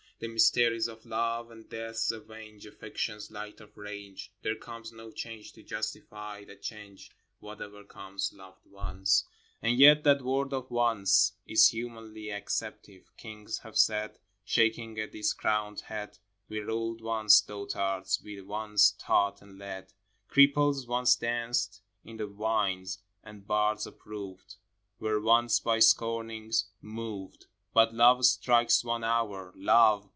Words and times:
The 0.21 0.27
mysteries 0.27 0.87
of 0.87 1.03
Life 1.03 1.49
and 1.49 1.67
Death 1.67 1.95
^avenge 2.11 2.67
Affections 2.67 3.31
light 3.31 3.59
of 3.59 3.75
range— 3.75 4.31
There 4.43 4.55
comes 4.55 4.91
no 4.91 5.09
change 5.09 5.51
to 5.53 5.63
justify 5.63 6.45
that 6.45 6.61
change, 6.61 7.09
Whatever 7.39 7.83
comes— 7.83 8.31
loved 8.33 8.63
once 8.67 9.23
/ 9.43 9.61
And 9.63 9.79
yet 9.79 10.03
that 10.03 10.21
word 10.21 10.53
of 10.53 10.69
once 10.69 11.33
Is 11.47 11.69
humanly 11.69 12.29
acceptive! 12.29 13.09
Kings 13.17 13.57
have 13.63 13.75
said, 13.75 14.19
Shaking 14.45 14.99
a 14.99 15.07
discrowned 15.07 15.79
head, 15.81 16.19
"We 16.47 16.59
ruled 16.59 17.01
once;" 17.01 17.41
dotards, 17.41 18.21
"We 18.23 18.39
once 18.41 18.91
taught 18.99 19.41
and 19.41 19.57
led;" 19.57 19.91
Cripples 20.29 20.87
once 20.87 21.15
danced 21.15 21.81
i' 22.07 22.15
the 22.15 22.27
vines; 22.27 22.99
and 23.23 23.47
bards 23.47 23.87
approved, 23.87 24.57
Were 24.99 25.19
once 25.19 25.59
by 25.59 25.79
scornings 25.79 26.65
moved! 26.79 27.47
But 27.73 27.95
love 27.95 28.23
strikes 28.25 28.83
one 28.83 29.03
hour— 29.03 29.51
Love. 29.55 30.09